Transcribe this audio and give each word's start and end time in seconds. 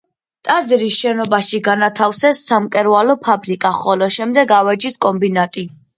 ტაძრის 0.47 0.95
შენობაში 1.01 1.59
განათავსეს 1.67 2.41
სამკერვალო 2.47 3.17
ფაბრიკა, 3.27 3.73
ხოლო 3.85 4.09
შემდეგ 4.17 4.55
ავეჯის 4.63 4.99
კომბინატი. 5.09 5.69